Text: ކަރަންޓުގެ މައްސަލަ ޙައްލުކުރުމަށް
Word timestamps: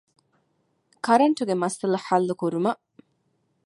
ކަރަންޓުގެ 1.05 1.55
މައްސަލަ 1.61 1.97
ޙައްލުކުރުމަށް 2.05 2.83